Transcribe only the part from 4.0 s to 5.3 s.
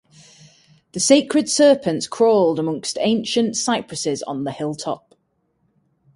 on the hilltop.